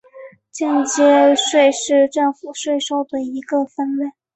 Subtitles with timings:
[0.49, 4.07] 间接税是政府税收的一个分类。